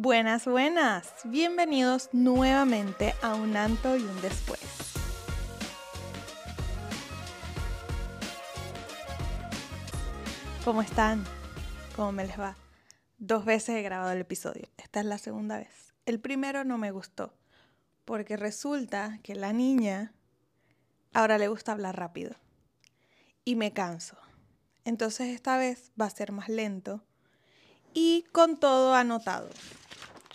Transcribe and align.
Buenas, 0.00 0.44
buenas. 0.44 1.12
Bienvenidos 1.24 2.10
nuevamente 2.12 3.16
a 3.20 3.34
un 3.34 3.56
anto 3.56 3.96
y 3.96 4.02
un 4.02 4.20
después. 4.20 4.60
¿Cómo 10.64 10.82
están? 10.82 11.24
¿Cómo 11.96 12.12
me 12.12 12.24
les 12.24 12.38
va? 12.38 12.56
Dos 13.18 13.44
veces 13.44 13.70
he 13.70 13.82
grabado 13.82 14.12
el 14.12 14.20
episodio. 14.20 14.68
Esta 14.76 15.00
es 15.00 15.06
la 15.06 15.18
segunda 15.18 15.56
vez. 15.56 15.92
El 16.06 16.20
primero 16.20 16.62
no 16.62 16.78
me 16.78 16.92
gustó 16.92 17.34
porque 18.04 18.36
resulta 18.36 19.18
que 19.24 19.34
la 19.34 19.52
niña 19.52 20.12
ahora 21.12 21.38
le 21.38 21.48
gusta 21.48 21.72
hablar 21.72 21.98
rápido 21.98 22.36
y 23.44 23.56
me 23.56 23.72
canso. 23.72 24.16
Entonces 24.84 25.34
esta 25.34 25.56
vez 25.58 25.90
va 26.00 26.04
a 26.04 26.10
ser 26.10 26.30
más 26.30 26.48
lento 26.48 27.02
y 27.94 28.26
con 28.30 28.60
todo 28.60 28.94
anotado. 28.94 29.50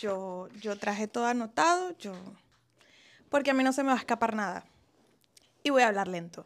Yo, 0.04 0.50
yo 0.60 0.76
traje 0.76 1.08
todo 1.08 1.24
anotado, 1.24 1.96
yo, 1.96 2.12
porque 3.30 3.52
a 3.52 3.54
mí 3.54 3.64
no 3.64 3.72
se 3.72 3.82
me 3.82 3.86
va 3.86 3.94
a 3.94 3.98
escapar 3.98 4.34
nada. 4.34 4.66
Y 5.62 5.70
voy 5.70 5.80
a 5.80 5.88
hablar 5.88 6.08
lento. 6.08 6.44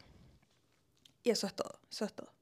Y 1.24 1.30
eso 1.30 1.48
es 1.48 1.54
todo, 1.54 1.80
eso 1.90 2.04
es 2.04 2.12
todo. 2.12 2.32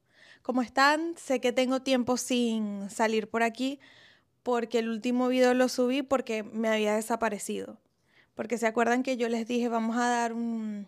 ¿Cómo 0.43 0.61
están? 0.61 1.17
Sé 1.17 1.41
que 1.41 1.51
tengo 1.51 1.81
tiempo 1.81 2.17
sin 2.17 2.91
salir 2.91 3.31
por 3.31 3.41
aquí 3.41 3.79
porque 4.43 4.77
el 4.77 4.89
último 4.89 5.27
video 5.27 5.55
lo 5.55 5.69
subí 5.69 6.03
porque 6.03 6.43
me 6.43 6.69
había 6.69 6.93
desaparecido. 6.93 7.79
Porque 8.35 8.59
se 8.59 8.67
acuerdan 8.67 9.01
que 9.01 9.17
yo 9.17 9.27
les 9.27 9.47
dije, 9.47 9.69
vamos 9.69 9.97
a 9.97 10.07
dar 10.07 10.33
un, 10.33 10.87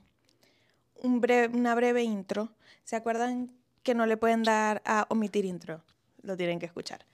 un 0.93 1.21
breve, 1.21 1.57
una 1.57 1.73
breve 1.73 2.03
intro. 2.03 2.53
¿Se 2.83 2.95
acuerdan 2.95 3.51
que 3.81 3.95
no 3.95 4.05
le 4.05 4.15
pueden 4.15 4.43
dar 4.43 4.83
a 4.85 5.07
omitir 5.09 5.45
intro? 5.45 5.83
Lo 6.21 6.37
tienen 6.37 6.59
que 6.59 6.67
escuchar. 6.67 7.07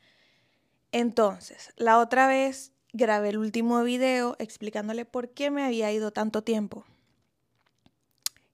Entonces, 0.91 1.71
la 1.77 1.97
otra 1.99 2.27
vez 2.27 2.73
grabé 2.95 3.29
el 3.29 3.37
último 3.37 3.83
video 3.83 4.37
explicándole 4.39 5.03
por 5.03 5.29
qué 5.29 5.51
me 5.51 5.63
había 5.63 5.91
ido 5.91 6.11
tanto 6.11 6.43
tiempo. 6.43 6.85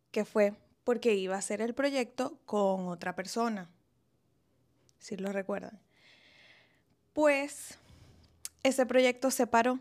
Que 0.10 0.26
fue 0.26 0.56
porque 0.84 1.14
iba 1.14 1.36
a 1.36 1.40
hacer 1.40 1.62
el 1.62 1.76
proyecto 1.76 2.40
con 2.46 2.88
otra 2.88 3.16
persona. 3.16 3.70
Si 4.98 5.16
lo 5.16 5.32
recuerdan. 5.32 5.80
Pues 7.14 7.78
ese 8.64 8.86
proyecto 8.88 9.30
se 9.30 9.46
paró 9.46 9.80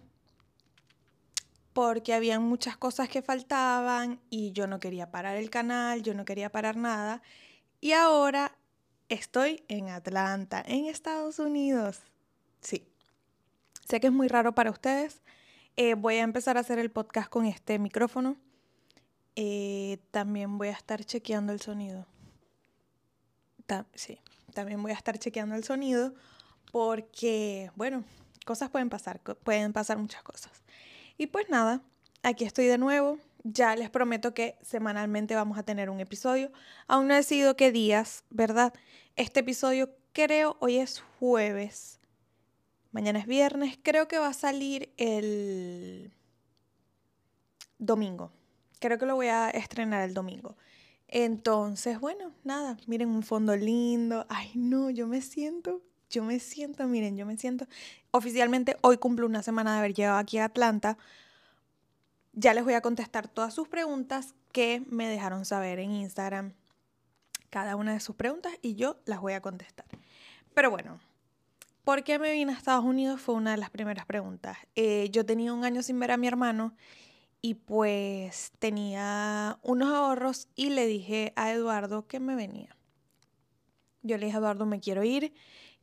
porque 1.72 2.12
habían 2.12 2.42
muchas 2.42 2.76
cosas 2.76 3.08
que 3.08 3.22
faltaban 3.22 4.20
y 4.28 4.52
yo 4.52 4.66
no 4.66 4.78
quería 4.78 5.10
parar 5.10 5.36
el 5.36 5.48
canal, 5.48 6.02
yo 6.02 6.12
no 6.12 6.26
quería 6.26 6.52
parar 6.52 6.76
nada. 6.76 7.22
Y 7.80 7.92
ahora 7.92 8.54
estoy 9.08 9.64
en 9.68 9.88
Atlanta, 9.88 10.62
en 10.66 10.84
Estados 10.84 11.38
Unidos. 11.38 12.00
Sí. 12.60 12.89
Sé 13.90 13.98
que 13.98 14.06
es 14.06 14.12
muy 14.12 14.28
raro 14.28 14.54
para 14.54 14.70
ustedes. 14.70 15.20
Eh, 15.74 15.94
voy 15.94 16.14
a 16.18 16.22
empezar 16.22 16.56
a 16.56 16.60
hacer 16.60 16.78
el 16.78 16.92
podcast 16.92 17.28
con 17.28 17.44
este 17.44 17.76
micrófono. 17.80 18.36
Eh, 19.34 19.98
también 20.12 20.58
voy 20.58 20.68
a 20.68 20.74
estar 20.74 21.04
chequeando 21.04 21.52
el 21.52 21.60
sonido. 21.60 22.06
sí, 23.96 24.20
también 24.54 24.80
voy 24.80 24.92
a 24.92 24.94
estar 24.94 25.18
chequeando 25.18 25.56
el 25.56 25.64
sonido 25.64 26.14
porque, 26.70 27.72
bueno, 27.74 28.04
cosas 28.46 28.70
pueden 28.70 28.90
pasar, 28.90 29.18
pueden 29.42 29.72
pasar 29.72 29.98
muchas 29.98 30.22
cosas. 30.22 30.62
Y 31.18 31.26
pues 31.26 31.48
nada, 31.48 31.82
aquí 32.22 32.44
estoy 32.44 32.66
de 32.66 32.78
nuevo. 32.78 33.18
Ya 33.42 33.74
les 33.74 33.90
prometo 33.90 34.34
que 34.34 34.56
semanalmente 34.62 35.34
vamos 35.34 35.58
a 35.58 35.64
tener 35.64 35.90
un 35.90 35.98
episodio. 35.98 36.52
Aún 36.86 37.08
no 37.08 37.14
he 37.14 37.16
decidido 37.16 37.56
qué 37.56 37.72
días, 37.72 38.22
¿verdad? 38.30 38.72
Este 39.16 39.40
episodio 39.40 39.90
creo 40.12 40.56
hoy 40.60 40.76
es 40.76 41.02
jueves. 41.18 41.99
Mañana 42.92 43.20
es 43.20 43.26
viernes, 43.26 43.78
creo 43.82 44.08
que 44.08 44.18
va 44.18 44.28
a 44.28 44.32
salir 44.32 44.92
el 44.96 46.12
domingo. 47.78 48.32
Creo 48.80 48.98
que 48.98 49.06
lo 49.06 49.14
voy 49.14 49.28
a 49.28 49.50
estrenar 49.50 50.08
el 50.08 50.14
domingo. 50.14 50.56
Entonces, 51.06 52.00
bueno, 52.00 52.32
nada, 52.44 52.76
miren 52.86 53.10
un 53.10 53.22
fondo 53.22 53.56
lindo. 53.56 54.26
Ay, 54.28 54.52
no, 54.54 54.90
yo 54.90 55.06
me 55.06 55.20
siento, 55.20 55.82
yo 56.08 56.24
me 56.24 56.38
siento, 56.38 56.86
miren, 56.86 57.16
yo 57.16 57.26
me 57.26 57.36
siento. 57.36 57.66
Oficialmente 58.10 58.76
hoy 58.80 58.98
cumplo 58.98 59.26
una 59.26 59.42
semana 59.42 59.72
de 59.72 59.78
haber 59.80 59.94
llegado 59.94 60.18
aquí 60.18 60.38
a 60.38 60.44
Atlanta. 60.46 60.98
Ya 62.32 62.54
les 62.54 62.64
voy 62.64 62.74
a 62.74 62.80
contestar 62.80 63.28
todas 63.28 63.52
sus 63.52 63.68
preguntas 63.68 64.34
que 64.52 64.82
me 64.88 65.08
dejaron 65.08 65.44
saber 65.44 65.78
en 65.78 65.90
Instagram. 65.92 66.54
Cada 67.50 67.76
una 67.76 67.92
de 67.92 68.00
sus 68.00 68.14
preguntas 68.16 68.52
y 68.62 68.74
yo 68.74 68.96
las 69.04 69.20
voy 69.20 69.32
a 69.32 69.42
contestar. 69.42 69.86
Pero 70.54 70.70
bueno, 70.70 71.00
¿Por 71.84 72.04
qué 72.04 72.18
me 72.18 72.32
vine 72.32 72.52
a 72.52 72.56
Estados 72.56 72.84
Unidos? 72.84 73.20
Fue 73.20 73.34
una 73.34 73.52
de 73.52 73.56
las 73.56 73.70
primeras 73.70 74.04
preguntas. 74.04 74.58
Eh, 74.76 75.08
yo 75.10 75.24
tenía 75.24 75.52
un 75.52 75.64
año 75.64 75.82
sin 75.82 75.98
ver 75.98 76.10
a 76.10 76.16
mi 76.18 76.26
hermano 76.26 76.74
y 77.40 77.54
pues 77.54 78.52
tenía 78.58 79.58
unos 79.62 79.88
ahorros 79.88 80.48
y 80.54 80.70
le 80.70 80.86
dije 80.86 81.32
a 81.36 81.52
Eduardo 81.52 82.06
que 82.06 82.20
me 82.20 82.36
venía. 82.36 82.76
Yo 84.02 84.18
le 84.18 84.26
dije 84.26 84.36
a 84.36 84.40
Eduardo, 84.40 84.66
me 84.66 84.80
quiero 84.80 85.04
ir, 85.04 85.32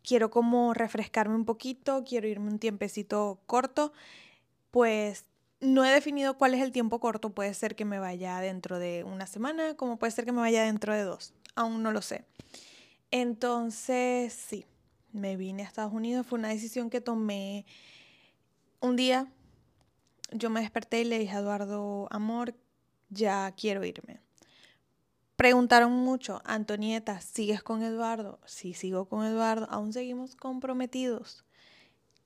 quiero 0.04 0.30
como 0.30 0.74
refrescarme 0.76 1.36
un 1.36 1.46
poquito, 1.46 2.04
quiero 2.04 2.28
irme 2.28 2.52
un 2.52 2.60
tiempecito 2.60 3.40
corto. 3.48 3.92
Pues 4.70 5.26
no 5.60 5.84
he 5.84 5.90
definido 5.90 6.38
cuál 6.38 6.54
es 6.54 6.62
el 6.62 6.72
tiempo 6.72 7.00
corto, 7.00 7.32
puede 7.32 7.54
ser 7.56 7.76
que 7.76 7.86
me 7.86 7.98
vaya 7.98 8.40
dentro 8.40 8.78
de 8.78 9.04
una 9.04 9.26
semana, 9.26 9.76
como 9.76 9.98
puede 9.98 10.12
ser 10.12 10.26
que 10.26 10.32
me 10.32 10.42
vaya 10.42 10.64
dentro 10.64 10.94
de 10.94 11.02
dos, 11.02 11.34
aún 11.56 11.82
no 11.82 11.92
lo 11.92 12.04
sé. 12.04 12.26
Entonces, 13.10 14.34
sí, 14.34 14.66
me 15.18 15.36
vine 15.36 15.64
a 15.64 15.66
Estados 15.66 15.94
Unidos. 15.94 16.26
Fue 16.26 16.40
una 16.40 16.50
decisión 16.50 16.90
que 16.90 17.02
tomé 17.02 17.66
un 18.80 18.96
día. 18.96 19.28
Yo 20.32 20.50
me 20.50 20.62
desperté 20.62 21.02
y 21.02 21.06
le 21.06 21.20
dije 21.20 21.36
a 21.36 21.40
Eduardo, 21.40 22.08
amor, 22.12 22.56
ya 23.10 23.52
quiero 23.52 23.84
irme. 23.86 24.20
Preguntaron 25.36 25.92
mucho, 25.92 26.42
Antonieta, 26.46 27.22
¿sigues 27.22 27.62
con 27.62 27.84
Eduardo? 27.84 28.40
Sí, 28.46 28.74
sigo 28.74 29.06
con 29.06 29.24
Eduardo. 29.26 29.68
Aún 29.70 29.94
seguimos 29.94 30.36
comprometidos. 30.36 31.46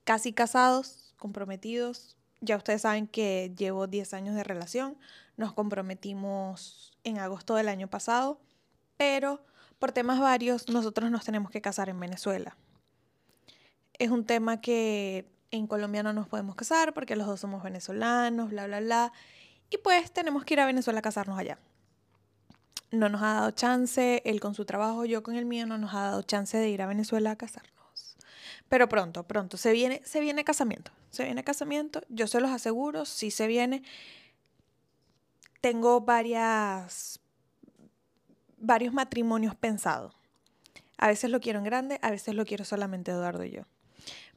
Casi 0.03 0.33
casados, 0.33 1.13
comprometidos. 1.17 2.15
Ya 2.39 2.57
ustedes 2.57 2.81
saben 2.81 3.07
que 3.07 3.53
llevo 3.57 3.87
10 3.87 4.13
años 4.13 4.35
de 4.35 4.43
relación. 4.43 4.97
Nos 5.35 5.53
comprometimos 5.53 6.93
en 7.03 7.19
agosto 7.19 7.55
del 7.55 7.67
año 7.67 7.89
pasado, 7.89 8.39
pero 8.97 9.43
por 9.77 9.91
temas 9.91 10.19
varios 10.19 10.69
nosotros 10.69 11.11
nos 11.11 11.25
tenemos 11.25 11.51
que 11.51 11.61
casar 11.61 11.89
en 11.89 11.99
Venezuela 11.99 12.55
es 14.01 14.09
un 14.09 14.25
tema 14.25 14.61
que 14.61 15.31
en 15.51 15.67
Colombia 15.67 16.01
no 16.01 16.11
nos 16.11 16.27
podemos 16.27 16.55
casar 16.55 16.91
porque 16.91 17.15
los 17.15 17.27
dos 17.27 17.39
somos 17.39 17.61
venezolanos, 17.61 18.49
bla, 18.49 18.65
bla, 18.65 18.79
bla. 18.79 19.13
Y 19.69 19.77
pues 19.77 20.11
tenemos 20.11 20.43
que 20.43 20.55
ir 20.55 20.59
a 20.59 20.65
Venezuela 20.65 20.99
a 20.99 21.01
casarnos 21.03 21.37
allá. 21.37 21.59
No 22.89 23.09
nos 23.09 23.21
ha 23.21 23.33
dado 23.33 23.51
chance, 23.51 24.23
él 24.25 24.39
con 24.39 24.55
su 24.55 24.65
trabajo, 24.65 25.05
yo 25.05 25.21
con 25.21 25.35
el 25.35 25.45
mío, 25.45 25.67
no 25.67 25.77
nos 25.77 25.93
ha 25.93 26.01
dado 26.01 26.23
chance 26.23 26.57
de 26.57 26.67
ir 26.67 26.81
a 26.81 26.87
Venezuela 26.87 27.29
a 27.29 27.35
casarnos. 27.35 28.17
Pero 28.69 28.89
pronto, 28.89 29.23
pronto, 29.27 29.55
se 29.57 29.71
viene, 29.71 30.01
se 30.03 30.19
viene 30.19 30.43
casamiento. 30.43 30.91
Se 31.11 31.23
viene 31.25 31.43
casamiento, 31.43 32.01
yo 32.09 32.25
se 32.25 32.41
los 32.41 32.49
aseguro, 32.49 33.05
sí 33.05 33.29
se 33.29 33.45
viene. 33.45 33.83
Tengo 35.61 36.01
varias, 36.01 37.19
varios 38.57 38.95
matrimonios 38.95 39.53
pensados. 39.53 40.15
A 40.97 41.07
veces 41.07 41.29
lo 41.29 41.39
quiero 41.39 41.59
en 41.59 41.65
grande, 41.65 41.99
a 42.01 42.09
veces 42.09 42.33
lo 42.33 42.45
quiero 42.45 42.65
solamente 42.65 43.11
Eduardo 43.11 43.43
y 43.43 43.51
yo. 43.51 43.63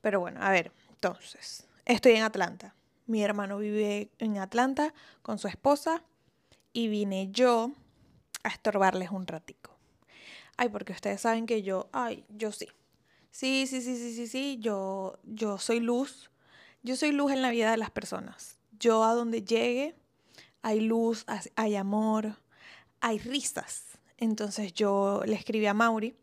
Pero 0.05 0.21
bueno, 0.21 0.39
a 0.43 0.51
ver, 0.51 0.71
entonces, 0.91 1.67
estoy 1.87 2.13
en 2.13 2.25
Atlanta. 2.25 2.75
Mi 3.07 3.25
hermano 3.25 3.57
vive 3.57 4.11
en 4.19 4.37
Atlanta 4.37 4.93
con 5.23 5.39
su 5.39 5.49
esposa 5.49 6.03
y 6.75 6.89
vine 6.89 7.31
yo 7.31 7.73
a 8.43 8.51
estorbarles 8.51 9.11
un 9.11 9.27
ratico. 9.27 9.71
Ay, 10.59 10.69
porque 10.69 10.93
ustedes 10.93 11.23
saben 11.23 11.47
que 11.47 11.63
yo, 11.63 11.89
ay, 11.91 12.27
yo 12.29 12.53
sí. 12.53 12.69
Sí, 13.31 13.67
sí, 13.67 13.81
sí, 13.81 13.97
sí, 13.97 14.15
sí, 14.15 14.27
sí, 14.27 14.59
yo, 14.61 15.19
yo 15.23 15.57
soy 15.57 15.81
luz. 15.81 16.31
Yo 16.83 16.97
soy 16.97 17.13
luz 17.13 17.33
en 17.33 17.41
la 17.41 17.49
vida 17.49 17.71
de 17.71 17.79
las 17.79 17.91
personas. 17.91 18.59
Yo 18.79 19.05
a 19.05 19.15
donde 19.15 19.43
llegue 19.43 19.95
hay 20.61 20.81
luz, 20.81 21.25
hay 21.57 21.77
amor, 21.77 22.37
hay 23.01 23.19
risas. 23.21 23.99
Entonces 24.19 24.75
yo 24.75 25.23
le 25.25 25.35
escribí 25.35 25.65
a 25.65 25.73
Mauri. 25.73 26.15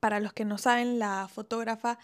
Para 0.00 0.18
los 0.18 0.32
que 0.32 0.44
no 0.44 0.58
saben, 0.58 0.98
la 0.98 1.28
fotógrafa 1.32 2.00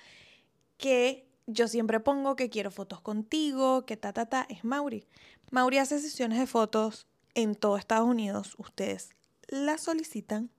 que 0.80 1.28
yo 1.46 1.68
siempre 1.68 2.00
pongo 2.00 2.36
que 2.36 2.48
quiero 2.48 2.70
fotos 2.70 3.00
contigo, 3.00 3.84
que 3.84 3.96
ta, 3.96 4.12
ta, 4.12 4.26
ta, 4.26 4.46
es 4.48 4.64
Mauri. 4.64 5.06
Mauri 5.50 5.78
hace 5.78 6.00
sesiones 6.00 6.38
de 6.38 6.46
fotos 6.46 7.06
en 7.34 7.54
todo 7.54 7.76
Estados 7.76 8.08
Unidos. 8.08 8.54
Ustedes 8.56 9.10
la 9.48 9.78
solicitan 9.78 10.50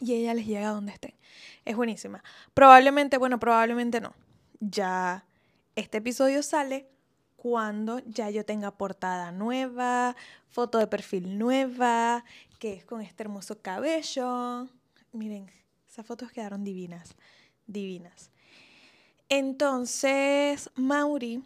y 0.00 0.14
ella 0.14 0.34
les 0.34 0.46
llega 0.46 0.70
donde 0.70 0.92
estén. 0.92 1.14
Es 1.64 1.76
buenísima. 1.76 2.24
Probablemente, 2.54 3.18
bueno, 3.18 3.38
probablemente 3.38 4.00
no. 4.00 4.14
Ya 4.60 5.24
este 5.76 5.98
episodio 5.98 6.42
sale 6.42 6.88
cuando 7.36 7.98
ya 8.00 8.30
yo 8.30 8.44
tenga 8.44 8.70
portada 8.76 9.30
nueva, 9.30 10.16
foto 10.48 10.78
de 10.78 10.86
perfil 10.86 11.38
nueva, 11.38 12.24
que 12.58 12.72
es 12.72 12.84
con 12.84 13.02
este 13.02 13.24
hermoso 13.24 13.60
cabello. 13.60 14.68
Miren, 15.12 15.50
esas 15.86 16.06
fotos 16.06 16.32
quedaron 16.32 16.64
divinas, 16.64 17.14
divinas. 17.66 18.30
Entonces, 19.30 20.70
Mauri, 20.74 21.42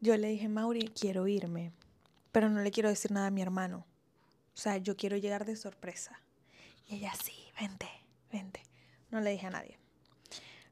yo 0.00 0.16
le 0.16 0.28
dije, 0.28 0.48
Mauri, 0.48 0.88
quiero 0.88 1.26
irme, 1.26 1.72
pero 2.30 2.48
no 2.48 2.60
le 2.60 2.70
quiero 2.70 2.88
decir 2.88 3.10
nada 3.10 3.26
a 3.26 3.32
mi 3.32 3.42
hermano. 3.42 3.84
O 4.54 4.60
sea, 4.60 4.76
yo 4.76 4.96
quiero 4.96 5.16
llegar 5.16 5.44
de 5.44 5.56
sorpresa. 5.56 6.20
Y 6.86 6.96
ella, 6.96 7.12
sí, 7.14 7.34
vente, 7.60 7.88
vente. 8.30 8.62
No 9.10 9.20
le 9.20 9.30
dije 9.30 9.46
a 9.46 9.50
nadie. 9.50 9.78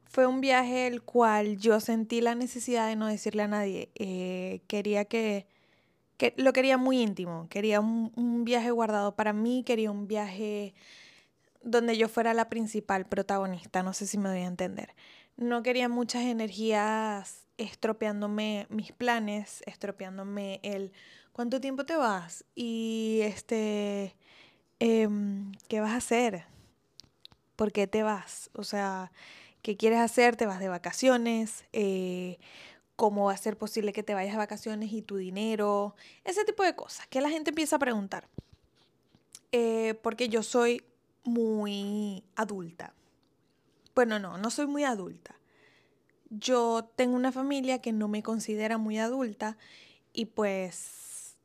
Fue 0.05 0.27
un 0.27 0.41
viaje 0.41 0.87
el 0.87 1.03
cual 1.03 1.59
yo 1.59 1.81
sentí 1.81 2.21
la 2.21 2.37
necesidad 2.37 2.87
de 2.87 2.97
no 2.97 3.07
decirle 3.07 3.43
a 3.43 3.49
nadie. 3.49 3.91
Eh, 3.97 4.61
quería 4.69 5.07
que, 5.07 5.47
que, 6.17 6.35
lo 6.37 6.53
quería 6.53 6.79
muy 6.79 7.03
íntimo. 7.03 7.49
Quería 7.51 7.81
un, 7.81 8.13
un 8.15 8.45
viaje 8.45 8.71
guardado 8.71 9.17
para 9.17 9.33
mí. 9.33 9.65
Quería 9.65 9.91
un 9.91 10.07
viaje 10.07 10.75
donde 11.63 11.99
yo 11.99 12.09
fuera 12.09 12.33
la 12.33 12.49
principal 12.49 13.07
protagonista. 13.07 13.83
No 13.83 13.93
sé 13.93 14.07
si 14.07 14.19
me 14.19 14.29
doy 14.29 14.41
a 14.41 14.47
entender. 14.47 14.95
No 15.37 15.63
quería 15.63 15.89
muchas 15.91 16.23
energías 16.23 17.47
estropeándome 17.59 18.67
mis 18.71 18.93
planes, 18.93 19.63
estropeándome 19.67 20.61
el 20.63 20.93
cuánto 21.33 21.61
tiempo 21.61 21.85
te 21.85 21.97
vas 21.97 22.45
y 22.55 23.21
este, 23.23 24.17
em, 24.79 25.53
¿qué 25.69 25.81
vas 25.81 25.93
a 25.93 25.97
hacer? 25.97 26.45
¿Por 27.55 27.73
qué 27.73 27.87
te 27.87 28.03
vas? 28.03 28.51
O 28.55 28.65
sea, 28.65 29.13
¿qué 29.61 29.77
quieres 29.77 29.99
hacer? 29.99 30.37
¿Te 30.37 30.47
vas 30.47 30.59
de 30.59 30.69
vacaciones? 30.69 31.65
Eh, 31.75 32.39
¿Cómo 32.97 33.27
va 33.27 33.33
a 33.33 33.37
ser 33.37 33.59
posible 33.59 33.93
que 33.93 34.03
te 34.03 34.15
vayas 34.15 34.33
de 34.33 34.39
vacaciones 34.39 34.91
y 34.93 35.03
tu 35.03 35.17
dinero? 35.17 35.97
Ese 36.25 36.47
tipo 36.47 36.63
de 36.63 36.75
cosas 36.75 37.07
que 37.09 37.21
la 37.21 37.29
gente 37.29 37.51
empieza 37.51 37.77
a 37.77 37.79
preguntar. 37.79 38.27
Eh, 39.53 39.99
porque 40.03 40.31
yo 40.31 40.43
soy 40.43 40.83
muy 41.25 42.25
adulta. 42.37 42.95
Bueno, 43.97 44.19
no, 44.19 44.37
no 44.37 44.51
soy 44.51 44.67
muy 44.67 44.85
adulta. 44.85 45.35
Yo 46.29 46.93
tengo 46.97 47.17
una 47.17 47.33
familia 47.33 47.81
que 47.81 47.93
no 47.93 48.09
me 48.09 48.23
considera 48.23 48.77
muy 48.77 48.99
adulta 48.99 49.57
y 50.13 50.27
pues 50.27 51.37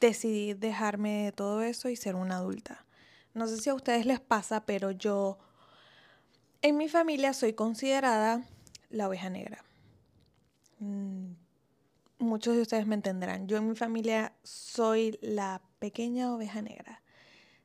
decidí 0.00 0.54
dejarme 0.54 1.24
de 1.24 1.32
todo 1.32 1.60
eso 1.60 1.90
y 1.90 1.96
ser 1.96 2.14
una 2.14 2.38
adulta. 2.38 2.86
No 3.34 3.46
sé 3.46 3.58
si 3.58 3.68
a 3.68 3.74
ustedes 3.74 4.06
les 4.06 4.18
pasa, 4.18 4.64
pero 4.64 4.92
yo 4.92 5.38
en 6.62 6.78
mi 6.78 6.88
familia 6.88 7.34
soy 7.34 7.52
considerada 7.52 8.42
la 8.88 9.08
oveja 9.08 9.28
negra. 9.28 9.62
Mm, 10.78 11.32
muchos 12.18 12.56
de 12.56 12.62
ustedes 12.62 12.86
me 12.86 12.94
entenderán. 12.94 13.46
Yo 13.46 13.58
en 13.58 13.68
mi 13.68 13.76
familia 13.76 14.32
soy 14.42 15.18
la 15.20 15.60
pequeña 15.80 16.32
oveja 16.32 16.62
negra. 16.62 17.01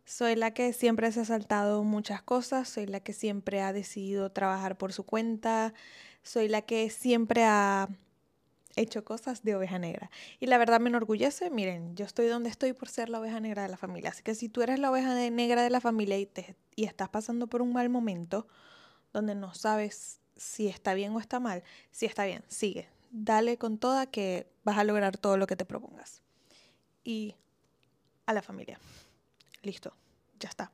Soy 0.08 0.38
la 0.38 0.52
que 0.52 0.72
siempre 0.72 1.12
se 1.12 1.20
ha 1.20 1.26
saltado 1.26 1.84
muchas 1.84 2.22
cosas, 2.22 2.70
soy 2.70 2.86
la 2.86 3.02
que 3.02 3.12
siempre 3.12 3.60
ha 3.62 3.74
decidido 3.74 4.32
trabajar 4.32 4.78
por 4.78 4.94
su 4.94 5.04
cuenta, 5.04 5.74
soy 6.24 6.48
la 6.48 6.62
que 6.62 6.90
siempre 6.90 7.44
ha 7.44 7.90
hecho 8.78 9.04
cosas 9.04 9.44
de 9.44 9.56
oveja 9.56 9.80
negra. 9.80 10.10
Y 10.40 10.46
la 10.46 10.58
verdad 10.58 10.80
me 10.80 10.88
enorgullece, 10.88 11.50
miren, 11.50 11.94
yo 11.98 12.06
estoy 12.06 12.28
donde 12.28 12.50
estoy 12.50 12.72
por 12.72 12.88
ser 12.88 13.10
la 13.10 13.20
oveja 13.20 13.42
negra 13.42 13.64
de 13.64 13.68
la 13.68 13.76
familia. 13.76 14.12
Así 14.12 14.24
que 14.24 14.34
si 14.34 14.48
tú 14.48 14.62
eres 14.62 14.80
la 14.80 14.92
oveja 14.92 15.14
negra 15.14 15.62
de 15.62 15.70
la 15.70 15.82
familia 15.82 16.18
y, 16.18 16.26
te, 16.26 16.56
y 16.78 16.86
estás 16.86 17.10
pasando 17.10 17.48
por 17.48 17.62
un 17.62 17.74
mal 17.74 17.90
momento, 17.90 18.48
donde 19.12 19.36
no 19.36 19.54
sabes 19.56 20.22
si 20.38 20.70
está 20.70 20.94
bien 20.94 21.12
o 21.18 21.20
está 21.20 21.42
mal, 21.42 21.64
si 21.92 22.06
está 22.06 22.24
bien, 22.24 22.46
sigue. 22.48 22.88
Dale 23.12 23.58
con 23.58 23.78
toda 23.78 24.06
que 24.06 24.48
vas 24.64 24.78
a 24.78 24.86
lograr 24.86 25.18
todo 25.18 25.36
lo 25.36 25.48
que 25.48 25.58
te 25.58 25.66
propongas. 25.66 26.22
Y 27.04 27.36
a 28.26 28.32
la 28.32 28.42
familia. 28.42 28.80
Listo, 29.68 29.94
ya 30.40 30.48
está. 30.48 30.72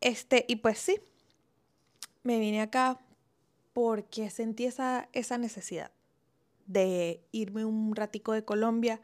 Este, 0.00 0.44
y 0.46 0.56
pues 0.56 0.78
sí, 0.78 1.00
me 2.22 2.38
vine 2.38 2.60
acá 2.60 3.00
porque 3.72 4.30
sentí 4.30 4.66
esa, 4.66 5.08
esa 5.12 5.36
necesidad 5.36 5.90
de 6.66 7.20
irme 7.32 7.64
un 7.64 7.96
ratico 7.96 8.32
de 8.32 8.44
Colombia 8.44 9.00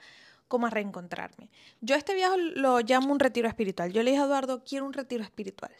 como 0.46 0.68
a 0.68 0.70
reencontrarme. 0.70 1.50
Yo 1.80 1.96
este 1.96 2.14
viaje 2.14 2.36
lo 2.54 2.78
llamo 2.82 3.12
un 3.12 3.18
retiro 3.18 3.48
espiritual. 3.48 3.92
Yo 3.92 4.04
le 4.04 4.12
dije 4.12 4.22
a 4.22 4.26
Eduardo, 4.26 4.62
quiero 4.62 4.86
un 4.86 4.92
retiro 4.92 5.24
espiritual. 5.24 5.72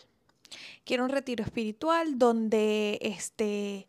Quiero 0.85 1.05
un 1.05 1.11
retiro 1.11 1.45
espiritual 1.45 2.19
donde 2.19 2.99
este, 3.01 3.87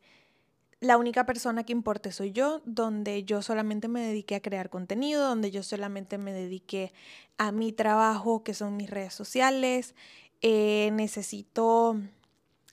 la 0.81 0.97
única 0.97 1.27
persona 1.27 1.63
que 1.63 1.73
importe 1.73 2.11
soy 2.11 2.31
yo, 2.31 2.61
donde 2.65 3.23
yo 3.23 3.43
solamente 3.43 3.87
me 3.87 4.01
dedique 4.01 4.33
a 4.33 4.41
crear 4.41 4.71
contenido, 4.71 5.27
donde 5.27 5.51
yo 5.51 5.61
solamente 5.61 6.17
me 6.17 6.33
dedique 6.33 6.91
a 7.37 7.51
mi 7.51 7.71
trabajo, 7.71 8.43
que 8.43 8.55
son 8.55 8.77
mis 8.77 8.89
redes 8.89 9.13
sociales. 9.13 9.93
Eh, 10.41 10.89
necesito 10.93 11.99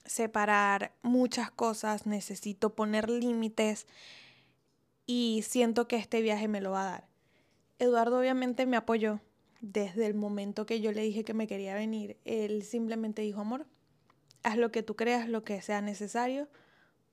separar 0.06 0.94
muchas 1.02 1.50
cosas, 1.50 2.06
necesito 2.06 2.74
poner 2.74 3.10
límites 3.10 3.86
y 5.04 5.44
siento 5.46 5.86
que 5.86 5.96
este 5.96 6.22
viaje 6.22 6.48
me 6.48 6.62
lo 6.62 6.70
va 6.70 6.82
a 6.88 6.90
dar. 6.92 7.08
Eduardo 7.78 8.18
obviamente 8.18 8.64
me 8.64 8.78
apoyó 8.78 9.20
desde 9.60 10.06
el 10.06 10.14
momento 10.14 10.64
que 10.64 10.80
yo 10.80 10.92
le 10.92 11.02
dije 11.02 11.24
que 11.24 11.34
me 11.34 11.46
quería 11.46 11.74
venir. 11.74 12.16
Él 12.24 12.62
simplemente 12.62 13.20
dijo, 13.20 13.42
amor, 13.42 13.66
haz 14.44 14.56
lo 14.56 14.72
que 14.72 14.82
tú 14.82 14.96
creas, 14.96 15.28
lo 15.28 15.44
que 15.44 15.60
sea 15.60 15.82
necesario. 15.82 16.48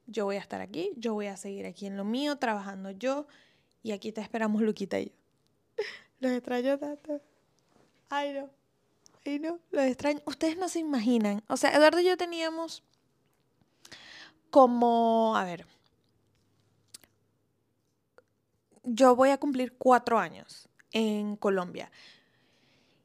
Yo 0.08 0.26
voy 0.26 0.36
a 0.36 0.40
estar 0.40 0.62
aquí, 0.62 0.92
yo 0.98 1.14
voy 1.14 1.28
a 1.28 1.38
seguir 1.38 1.66
aquí 1.66 1.88
en 1.88 1.98
lo 1.98 2.06
mío, 2.06 2.38
trabajando 2.38 2.92
yo. 2.92 3.28
Y 3.84 3.92
aquí 3.92 4.12
te 4.12 4.22
esperamos, 4.22 4.62
Luquita 4.62 5.00
y 5.00 5.06
yo. 5.08 5.12
Los 6.20 6.32
extraño 6.32 6.78
tanto. 6.78 7.22
Ay, 8.10 8.34
no. 8.34 8.50
Ay, 9.26 9.40
no. 9.40 9.60
Los 9.72 9.84
extraño. 9.84 10.22
Ustedes 10.26 10.58
no 10.58 10.70
se 10.70 10.80
imaginan. 10.80 11.44
O 11.48 11.58
sea, 11.58 11.72
Eduardo 11.72 12.00
y 12.00 12.06
yo 12.06 12.18
teníamos 12.18 12.84
como, 14.50 15.36
a 15.36 15.44
ver, 15.44 15.66
yo 18.84 19.16
voy 19.16 19.30
a 19.30 19.38
cumplir 19.38 19.76
cuatro 19.78 20.18
años 20.20 20.70
en 20.92 21.36
Colombia. 21.36 21.92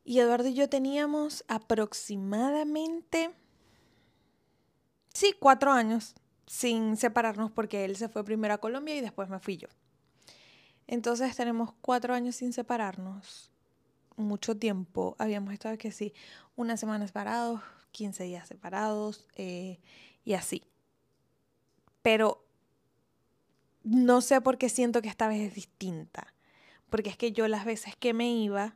Y 0.05 0.21
Eduardo 0.21 0.49
y 0.49 0.55
yo 0.55 0.69
teníamos 0.69 1.45
aproximadamente, 1.49 3.33
sí, 5.13 5.35
cuatro 5.39 5.73
años 5.73 6.15
sin 6.51 6.97
separarnos 6.97 7.53
porque 7.53 7.85
él 7.85 7.95
se 7.95 8.09
fue 8.09 8.25
primero 8.25 8.53
a 8.53 8.59
Colombia 8.59 8.97
y 8.97 9.01
después 9.01 9.29
me 9.29 9.39
fui 9.39 9.57
yo. 9.57 9.69
Entonces 10.89 11.37
tenemos 11.37 11.73
cuatro 11.81 12.13
años 12.13 12.35
sin 12.35 12.53
separarnos, 12.53 13.53
mucho 14.17 14.57
tiempo. 14.57 15.15
Habíamos 15.21 15.53
estado 15.53 15.79
que 15.79 15.93
sí, 15.93 16.13
una 16.57 16.77
semana 16.77 17.07
separados, 17.07 17.61
15 17.93 18.25
días 18.25 18.49
separados 18.49 19.29
eh, 19.37 19.79
y 20.25 20.33
así. 20.33 20.65
Pero 22.03 22.45
no 23.85 24.21
sé 24.21 24.41
por 24.41 24.59
qué 24.59 24.69
siento 24.69 25.03
que 25.03 25.09
esta 25.09 25.29
vez 25.29 25.43
es 25.43 25.55
distinta. 25.55 26.35
Porque 26.91 27.11
es 27.11 27.17
que 27.17 27.31
yo 27.31 27.47
las 27.47 27.65
veces 27.65 27.95
que 27.95 28.13
me 28.13 28.29
iba, 28.29 28.75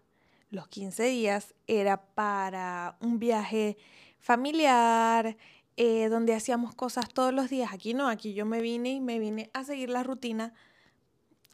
los 0.48 0.68
15 0.68 1.02
días, 1.06 1.56
era 1.66 2.04
para 2.14 2.96
un 3.00 3.18
viaje 3.18 3.76
familiar, 4.20 5.36
eh, 5.76 6.08
donde 6.08 6.34
hacíamos 6.34 6.74
cosas 6.74 7.08
todos 7.08 7.32
los 7.32 7.50
días. 7.50 7.72
Aquí 7.72 7.94
no, 7.94 8.08
aquí 8.08 8.34
yo 8.34 8.46
me 8.46 8.60
vine 8.60 8.92
y 8.92 9.00
me 9.00 9.18
vine 9.18 9.50
a 9.52 9.64
seguir 9.64 9.90
la 9.90 10.02
rutina 10.02 10.52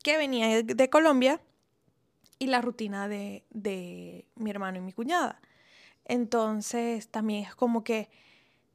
que 0.02 0.16
venía 0.16 0.62
de 0.62 0.90
Colombia 0.90 1.40
y 2.38 2.46
la 2.46 2.60
rutina 2.60 3.08
de, 3.08 3.44
de 3.50 4.26
mi 4.36 4.50
hermano 4.50 4.78
y 4.78 4.80
mi 4.80 4.92
cuñada. 4.92 5.40
Entonces 6.04 7.08
también 7.08 7.44
es 7.44 7.54
como 7.54 7.84
que 7.84 8.10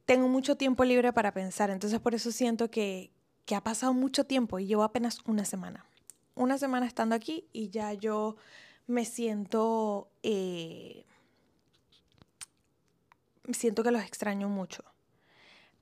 tengo 0.04 0.28
mucho 0.28 0.56
tiempo 0.56 0.84
libre 0.84 1.12
para 1.12 1.32
pensar. 1.32 1.70
Entonces 1.70 2.00
por 2.00 2.14
eso 2.14 2.32
siento 2.32 2.70
que, 2.70 3.12
que 3.44 3.54
ha 3.54 3.62
pasado 3.62 3.92
mucho 3.92 4.24
tiempo 4.24 4.58
y 4.58 4.66
llevo 4.66 4.84
apenas 4.84 5.18
una 5.26 5.44
semana. 5.44 5.84
Una 6.34 6.58
semana 6.58 6.86
estando 6.86 7.14
aquí 7.14 7.48
y 7.52 7.70
ya 7.70 7.92
yo 7.92 8.36
me 8.86 9.04
siento... 9.04 10.10
Eh, 10.22 11.04
siento 13.52 13.82
que 13.82 13.90
los 13.90 14.02
extraño 14.02 14.48
mucho. 14.48 14.84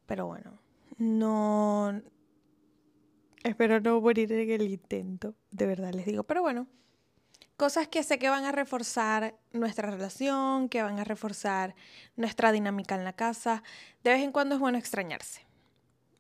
Pero 0.07 0.27
bueno, 0.27 0.59
no... 0.99 2.01
Espero 3.43 3.79
no 3.81 4.01
morir 4.01 4.33
en 4.33 4.51
el 4.51 4.69
intento, 4.71 5.35
de 5.51 5.67
verdad 5.67 5.93
les 5.93 6.07
digo. 6.07 6.25
Pero 6.25 6.41
bueno, 6.41 6.67
cosas 7.59 7.89
que 7.89 8.03
sé 8.03 8.19
que 8.19 8.31
van 8.31 8.45
a 8.45 8.53
reforzar 8.53 9.35
nuestra 9.53 9.91
relación, 9.91 10.71
que 10.71 10.83
van 10.83 10.99
a 10.99 11.05
reforzar 11.05 11.75
nuestra 12.17 12.53
dinámica 12.53 12.95
en 12.95 13.05
la 13.05 13.13
casa. 13.13 13.63
De 14.03 14.11
vez 14.11 14.23
en 14.23 14.33
cuando 14.33 14.55
es 14.55 14.61
bueno 14.61 14.79
extrañarse. 14.79 15.47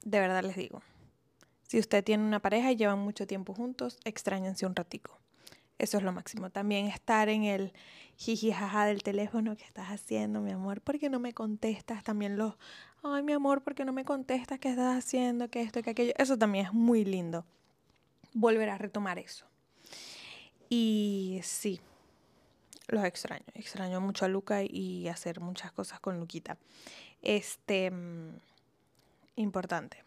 De 0.04 0.20
verdad 0.20 0.44
les 0.44 0.56
digo. 0.56 0.82
Si 1.62 1.78
usted 1.78 2.04
tiene 2.04 2.24
una 2.24 2.40
pareja 2.40 2.70
y 2.70 2.76
llevan 2.76 2.98
mucho 2.98 3.26
tiempo 3.26 3.54
juntos, 3.54 3.98
extrañense 4.04 4.66
un 4.66 4.76
ratico. 4.76 5.18
Eso 5.78 5.98
es 5.98 6.04
lo 6.04 6.12
máximo. 6.12 6.50
También 6.50 6.86
estar 6.86 7.28
en 7.28 7.44
el 7.44 7.72
jijijaja 8.16 8.86
del 8.86 9.02
teléfono 9.02 9.56
que 9.56 9.64
estás 9.64 9.88
haciendo, 9.88 10.40
mi 10.40 10.52
amor, 10.52 10.82
porque 10.82 11.10
no 11.10 11.18
me 11.18 11.32
contestas. 11.32 12.04
También 12.04 12.36
los, 12.36 12.54
ay, 13.04 13.22
mi 13.22 13.32
amor, 13.32 13.62
porque 13.62 13.84
no 13.84 13.92
me 13.92 14.04
contestas, 14.04 14.58
qué 14.58 14.70
estás 14.70 14.98
haciendo, 14.98 15.48
que 15.48 15.62
esto, 15.62 15.82
que 15.82 15.90
aquello. 15.90 16.12
Eso 16.16 16.36
también 16.36 16.66
es 16.66 16.72
muy 16.72 17.04
lindo. 17.04 17.44
Volver 18.32 18.70
a 18.70 18.78
retomar 18.78 19.18
eso. 19.18 19.46
Y 20.68 21.40
sí, 21.42 21.80
los 22.88 23.04
extraño. 23.04 23.44
Extraño 23.54 24.00
mucho 24.00 24.24
a 24.24 24.28
Luca 24.28 24.62
y 24.62 25.08
hacer 25.08 25.40
muchas 25.40 25.70
cosas 25.72 26.00
con 26.00 26.18
Luquita. 26.18 26.56
Este, 27.22 27.90
mm, 27.90 28.38
importante 29.36 30.04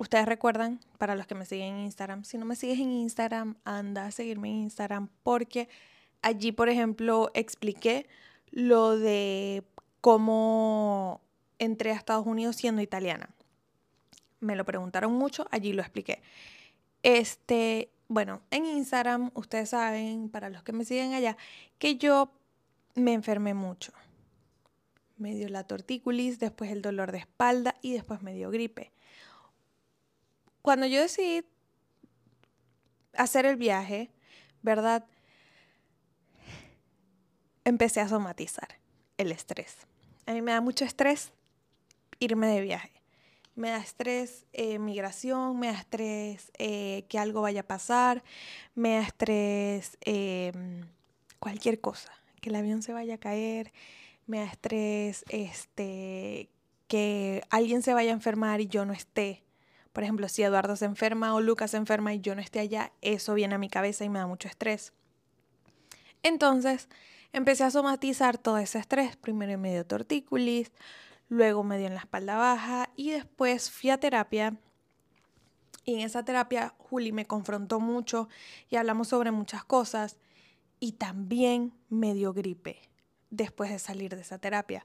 ustedes 0.00 0.24
recuerdan, 0.24 0.80
para 0.96 1.14
los 1.14 1.26
que 1.26 1.34
me 1.34 1.44
siguen 1.44 1.74
en 1.74 1.84
Instagram, 1.84 2.24
si 2.24 2.38
no 2.38 2.46
me 2.46 2.56
sigues 2.56 2.80
en 2.80 2.90
Instagram, 2.90 3.56
anda 3.64 4.06
a 4.06 4.10
seguirme 4.10 4.48
en 4.48 4.56
Instagram 4.56 5.10
porque 5.22 5.68
allí, 6.22 6.52
por 6.52 6.70
ejemplo, 6.70 7.30
expliqué 7.34 8.08
lo 8.50 8.98
de 8.98 9.62
cómo 10.00 11.20
entré 11.60 11.92
a 11.92 11.94
Estados 11.94 12.26
Unidos 12.26 12.56
siendo 12.56 12.82
italiana. 12.82 13.30
Me 14.40 14.56
lo 14.56 14.64
preguntaron 14.64 15.12
mucho, 15.12 15.46
allí 15.52 15.72
lo 15.72 15.82
expliqué. 15.82 16.22
Este, 17.04 17.90
bueno, 18.08 18.40
en 18.50 18.66
Instagram, 18.66 19.30
ustedes 19.34 19.68
saben, 19.68 20.30
para 20.30 20.48
los 20.48 20.64
que 20.64 20.72
me 20.72 20.84
siguen 20.84 21.12
allá, 21.12 21.36
que 21.78 21.96
yo 21.96 22.32
me 22.94 23.12
enfermé 23.12 23.54
mucho. 23.54 23.92
Me 25.18 25.34
dio 25.34 25.48
la 25.50 25.64
tortícolis, 25.64 26.40
después 26.40 26.70
el 26.72 26.82
dolor 26.82 27.12
de 27.12 27.18
espalda 27.18 27.76
y 27.82 27.92
después 27.92 28.22
me 28.22 28.34
dio 28.34 28.50
gripe. 28.50 28.90
Cuando 30.62 30.86
yo 30.86 31.00
decidí 31.02 31.44
hacer 33.14 33.44
el 33.44 33.56
viaje, 33.56 34.10
¿verdad? 34.62 35.04
Empecé 37.64 38.00
a 38.00 38.08
somatizar 38.08 38.78
el 39.18 39.30
estrés. 39.30 39.76
A 40.24 40.32
mí 40.32 40.40
me 40.40 40.52
da 40.52 40.62
mucho 40.62 40.86
estrés 40.86 41.32
irme 42.20 42.46
de 42.46 42.60
viaje. 42.60 42.92
Me 43.56 43.70
da 43.70 43.78
estrés 43.78 44.46
eh, 44.52 44.78
migración, 44.78 45.58
me 45.58 45.66
da 45.66 45.78
estrés 45.78 46.52
eh, 46.58 47.04
que 47.08 47.18
algo 47.18 47.42
vaya 47.42 47.62
a 47.62 47.66
pasar, 47.66 48.22
me 48.74 48.94
da 48.94 49.02
estrés 49.02 49.98
em, 50.02 50.82
cualquier 51.40 51.80
cosa, 51.80 52.12
que 52.40 52.50
el 52.50 52.54
avión 52.54 52.82
se 52.82 52.92
vaya 52.92 53.16
a 53.16 53.18
caer, 53.18 53.72
me 54.26 54.38
da 54.38 54.44
estrés 54.44 55.24
este, 55.28 56.48
que 56.86 57.42
alguien 57.50 57.82
se 57.82 57.92
vaya 57.92 58.10
a 58.10 58.14
enfermar 58.14 58.60
y 58.60 58.68
yo 58.68 58.86
no 58.86 58.92
esté. 58.92 59.42
Por 59.92 60.04
ejemplo, 60.04 60.28
si 60.28 60.42
Eduardo 60.42 60.76
se 60.76 60.84
enferma 60.84 61.34
o 61.34 61.40
Lucas 61.40 61.72
se 61.72 61.76
enferma 61.76 62.14
y 62.14 62.20
yo 62.20 62.34
no 62.36 62.40
esté 62.40 62.60
allá, 62.60 62.92
eso 63.00 63.34
viene 63.34 63.56
a 63.56 63.58
mi 63.58 63.68
cabeza 63.68 64.04
y 64.04 64.08
me 64.08 64.20
da 64.20 64.26
mucho 64.28 64.46
estrés. 64.46 64.92
Entonces, 66.22 66.88
empecé 67.32 67.64
a 67.64 67.70
somatizar 67.70 68.38
todo 68.38 68.58
ese 68.58 68.78
estrés. 68.78 69.16
Primero 69.16 69.58
me 69.58 69.72
dio 69.72 69.84
tortícolis, 69.84 70.70
luego 71.30 71.64
me 71.64 71.78
dio 71.78 71.86
en 71.86 71.94
la 71.94 72.00
espalda 72.00 72.36
baja 72.36 72.90
y 72.96 73.12
después 73.12 73.70
fui 73.70 73.88
a 73.88 73.98
terapia. 73.98 74.58
Y 75.86 75.94
en 75.94 76.00
esa 76.00 76.24
terapia 76.24 76.74
Juli 76.76 77.12
me 77.12 77.24
confrontó 77.24 77.80
mucho 77.80 78.28
y 78.68 78.76
hablamos 78.76 79.08
sobre 79.08 79.30
muchas 79.30 79.64
cosas 79.64 80.18
y 80.78 80.92
también 80.92 81.72
me 81.88 82.12
dio 82.12 82.34
gripe 82.34 82.82
después 83.30 83.70
de 83.70 83.78
salir 83.78 84.14
de 84.14 84.20
esa 84.20 84.38
terapia. 84.38 84.84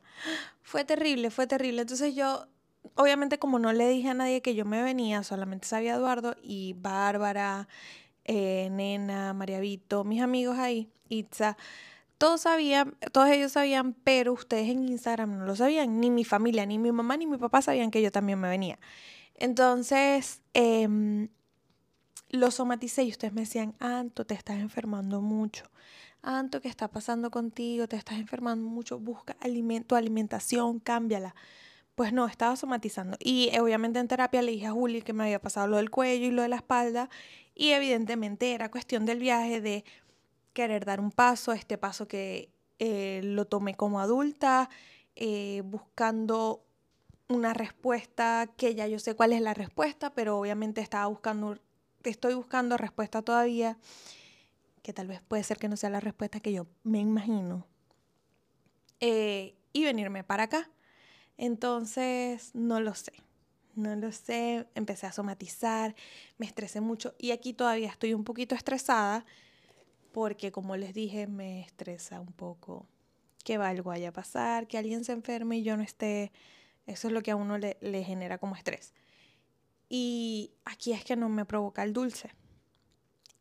Fue 0.62 0.86
terrible, 0.86 1.32
fue 1.32 1.48
terrible. 1.48 1.82
Entonces 1.82 2.16
yo 2.16 2.48
obviamente 2.94 3.40
como 3.40 3.60
no 3.60 3.74
le 3.74 3.90
dije 3.90 4.10
a 4.10 4.14
nadie 4.14 4.42
que 4.42 4.56
yo 4.56 4.66
me 4.66 4.84
venía, 4.84 5.24
solamente 5.24 5.68
sabía 5.68 5.96
Eduardo 5.96 6.36
y 6.44 6.74
Bárbara, 6.78 7.68
eh, 8.24 8.70
Nena, 8.72 9.34
María 9.34 9.60
Vito, 9.60 10.04
mis 10.04 10.22
amigos 10.22 10.58
ahí, 10.60 10.90
Itza, 11.10 11.58
todos 12.18 12.42
sabían, 12.42 12.96
todos 13.12 13.30
ellos 13.30 13.52
sabían, 13.52 13.94
pero 13.94 14.34
ustedes 14.34 14.70
en 14.70 14.88
Instagram 14.88 15.38
no 15.38 15.46
lo 15.46 15.56
sabían, 15.56 16.00
ni 16.00 16.10
mi 16.10 16.24
familia, 16.24 16.66
ni 16.66 16.80
mi 16.80 16.92
mamá, 16.92 17.18
ni 17.18 17.28
mi 17.28 17.38
papá 17.38 17.62
sabían 17.62 17.92
que 17.92 18.02
yo 18.02 18.12
también 18.12 18.40
me 18.40 18.50
venía. 18.50 18.80
Entonces, 19.36 20.42
em, 20.54 21.30
lo 22.30 22.52
somaticé 22.52 23.04
y 23.04 23.12
ustedes 23.12 23.34
me 23.34 23.42
decían, 23.42 23.76
Anto, 23.80 24.26
te 24.26 24.34
estás 24.34 24.58
enfermando 24.60 25.22
mucho. 25.22 25.66
Anto, 26.22 26.62
¿qué 26.62 26.70
está 26.70 26.88
pasando 26.88 27.30
contigo? 27.32 27.88
Te 27.88 27.98
estás 27.98 28.18
enfermando 28.18 28.68
mucho. 28.68 29.00
Busca 29.00 29.38
alimento, 29.42 29.96
alimentación, 29.96 30.80
cámbiala 30.80 31.36
pues 31.96 32.12
no, 32.12 32.28
estaba 32.28 32.56
somatizando. 32.56 33.18
Y 33.20 33.50
eh, 33.54 33.62
obviamente 33.62 34.00
en 34.00 34.08
terapia 34.08 34.42
le 34.42 34.52
dije 34.52 34.68
a 34.68 34.72
Juli 34.72 35.02
que 35.02 35.14
me 35.14 35.24
había 35.24 35.42
pasado 35.42 35.68
lo 35.68 35.78
del 35.78 35.90
cuello 35.90 36.28
y 36.28 36.32
lo 36.32 36.42
de 36.42 36.50
la 36.50 36.58
espalda. 36.58 37.10
Y 37.56 37.72
evidentemente 37.72 38.54
era 38.54 38.70
cuestión 38.70 39.06
del 39.06 39.20
viaje 39.20 39.62
de 39.62 39.86
querer 40.56 40.86
dar 40.86 41.00
un 41.00 41.12
paso, 41.12 41.52
este 41.52 41.78
paso 41.78 42.08
que 42.08 42.50
eh, 42.80 43.20
lo 43.24 43.46
tomé 43.46 43.76
como 43.76 44.00
adulta, 44.00 44.70
eh, 45.16 45.62
buscando 45.66 46.66
una 47.28 47.54
respuesta 47.54 48.48
que 48.58 48.74
ya 48.74 48.88
yo 48.88 48.98
sé 48.98 49.16
cuál 49.16 49.34
es 49.34 49.42
la 49.42 49.54
respuesta, 49.54 50.14
pero 50.14 50.40
obviamente 50.40 50.82
estaba 50.82 51.06
buscando, 51.08 51.60
estoy 52.04 52.36
buscando 52.36 52.78
respuesta 52.78 53.22
todavía, 53.22 53.78
que 54.82 54.94
tal 54.94 55.08
vez 55.08 55.22
puede 55.22 55.44
ser 55.44 55.58
que 55.58 55.68
no 55.68 55.76
sea 55.76 55.90
la 55.90 56.00
respuesta 56.00 56.40
que 56.40 56.54
yo 56.54 56.68
me 56.84 57.00
imagino. 57.00 57.68
y 59.02 59.84
venirme 59.84 60.24
para 60.24 60.44
acá. 60.44 60.70
Entonces, 61.38 62.52
no 62.56 62.80
lo 62.80 62.96
sé. 62.96 63.12
No 63.76 63.94
lo 63.98 64.14
sé, 64.14 64.68
empecé 64.74 65.06
a 65.06 65.12
somatizar, 65.12 65.96
me 66.38 66.46
estresé 66.46 66.80
mucho 66.80 67.14
y 67.18 67.32
aquí 67.32 67.52
todavía 67.54 67.90
estoy 67.90 68.14
un 68.14 68.24
poquito 68.24 68.56
estresada 68.56 69.26
porque 70.16 70.50
como 70.50 70.78
les 70.78 70.94
dije, 70.94 71.28
me 71.28 71.60
estresa 71.60 72.22
un 72.22 72.32
poco 72.32 72.88
que 73.44 73.56
algo 73.56 73.90
vaya 73.90 74.08
a 74.08 74.14
pasar, 74.14 74.66
que 74.66 74.78
alguien 74.78 75.04
se 75.04 75.12
enferme 75.12 75.58
y 75.58 75.64
yo 75.64 75.76
no 75.76 75.84
esté. 75.84 76.32
Eso 76.88 77.10
es 77.10 77.14
lo 77.14 77.22
que 77.22 77.32
a 77.32 77.36
uno 77.36 77.58
le, 77.58 78.04
genera 78.06 78.38
como 78.38 78.56
estrés. 78.56 78.94
Y 79.90 80.54
aquí 80.64 80.94
es 80.94 81.04
que 81.04 81.18
no 81.18 81.28
me 81.28 81.44
provoca 81.44 81.84
el 81.84 81.92
dulce. 81.92 82.32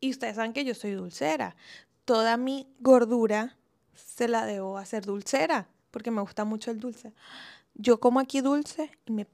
Y 0.01 0.11
ustedes 0.11 0.35
saben 0.35 0.51
que 0.51 0.65
yo 0.65 0.75
soy 0.75 0.91
dulcera. 0.91 1.55
Toda 2.03 2.35
mi 2.35 2.67
gordura 2.81 3.55
se 3.93 4.27
la 4.27 4.45
debo 4.45 4.77
hacer 4.77 5.05
dulcera 5.05 5.69
porque 5.91 6.11
me 6.11 6.19
gusta 6.19 6.43
mucho 6.43 6.71
el 6.71 6.81
dulce. 6.81 7.13
Yo 7.73 8.01
como 8.01 8.19
aquí 8.19 8.41
dulce 8.41 8.91
y 9.05 9.13
me 9.13 9.27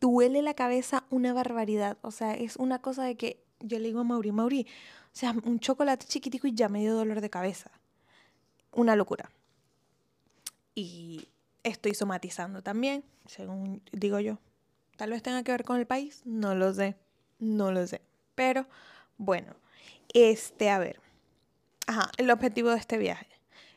duele 0.00 0.42
la 0.42 0.54
cabeza 0.54 1.04
una 1.08 1.32
barbaridad. 1.34 1.98
O 2.02 2.10
sea, 2.10 2.34
es 2.34 2.56
una 2.56 2.80
cosa 2.80 3.04
de 3.04 3.16
que 3.16 3.44
yo 3.60 3.78
le 3.78 3.86
digo 3.86 4.00
a 4.00 4.04
Mauri, 4.04 4.32
Mauri, 4.32 4.66
o 5.12 5.16
sea, 5.16 5.34
un 5.44 5.58
chocolate 5.58 6.06
chiquitico 6.06 6.46
y 6.46 6.54
ya 6.54 6.68
me 6.68 6.80
dio 6.80 6.94
dolor 6.94 7.20
de 7.20 7.30
cabeza. 7.30 7.70
Una 8.72 8.94
locura. 8.96 9.30
Y 10.74 11.28
estoy 11.64 11.94
somatizando 11.94 12.62
también, 12.62 13.04
según 13.26 13.82
digo 13.92 14.20
yo. 14.20 14.38
Tal 14.96 15.10
vez 15.10 15.22
tenga 15.22 15.42
que 15.42 15.52
ver 15.52 15.64
con 15.64 15.78
el 15.78 15.86
país, 15.86 16.22
no 16.24 16.54
lo 16.54 16.72
sé, 16.72 16.96
no 17.38 17.72
lo 17.72 17.86
sé. 17.86 18.00
Pero 18.34 18.66
bueno, 19.18 19.54
este, 20.14 20.70
a 20.70 20.78
ver. 20.78 21.00
Ajá, 21.86 22.10
el 22.16 22.30
objetivo 22.30 22.70
de 22.70 22.78
este 22.78 22.98
viaje. 22.98 23.26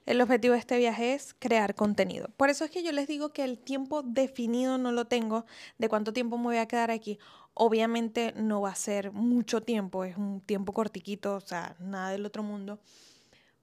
El 0.05 0.19
objetivo 0.19 0.53
de 0.53 0.59
este 0.59 0.77
viaje 0.77 1.13
es 1.13 1.33
crear 1.39 1.75
contenido. 1.75 2.27
Por 2.35 2.49
eso 2.49 2.65
es 2.65 2.71
que 2.71 2.83
yo 2.83 2.91
les 2.91 3.07
digo 3.07 3.29
que 3.29 3.43
el 3.43 3.57
tiempo 3.57 4.03
definido 4.03 4.77
no 4.77 4.91
lo 4.91 5.05
tengo 5.05 5.45
de 5.77 5.87
cuánto 5.87 6.11
tiempo 6.11 6.37
me 6.37 6.43
voy 6.43 6.57
a 6.57 6.67
quedar 6.67 6.91
aquí. 6.91 7.19
Obviamente 7.53 8.33
no 8.35 8.61
va 8.61 8.71
a 8.71 8.75
ser 8.75 9.11
mucho 9.11 9.61
tiempo, 9.61 10.03
es 10.03 10.17
un 10.17 10.41
tiempo 10.41 10.73
cortiquito, 10.73 11.35
o 11.35 11.41
sea, 11.41 11.75
nada 11.79 12.09
del 12.09 12.25
otro 12.25 12.43
mundo. 12.43 12.79